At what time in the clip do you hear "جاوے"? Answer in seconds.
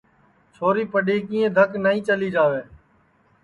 2.35-2.61